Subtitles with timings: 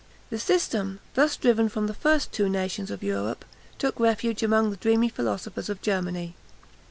[0.31, 3.45] The system, thus driven from the first two nations of Europe,
[3.77, 6.33] took refuge among the dreamy philosophers of Germany.